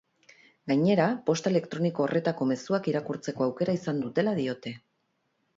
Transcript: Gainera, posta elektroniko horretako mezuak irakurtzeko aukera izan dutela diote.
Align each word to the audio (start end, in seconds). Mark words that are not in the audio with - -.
Gainera, 0.71 1.05
posta 1.27 1.51
elektroniko 1.51 2.05
horretako 2.07 2.49
mezuak 2.53 2.91
irakurtzeko 2.95 3.47
aukera 3.49 3.79
izan 3.81 4.03
dutela 4.07 4.35
diote. 4.41 4.75